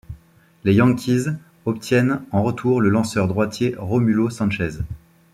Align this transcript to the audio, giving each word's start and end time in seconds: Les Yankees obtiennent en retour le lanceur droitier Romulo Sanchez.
Les 0.63 0.73
Yankees 0.73 1.27
obtiennent 1.65 2.21
en 2.31 2.41
retour 2.41 2.81
le 2.81 2.89
lanceur 2.89 3.27
droitier 3.27 3.75
Romulo 3.77 4.31
Sanchez. 4.31 4.79